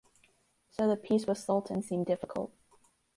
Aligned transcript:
So 0.71 0.87
the 0.87 0.97
peace 0.97 1.27
with 1.27 1.37
Sultan 1.37 1.83
seemed 1.83 2.07
difficult. 2.07 2.51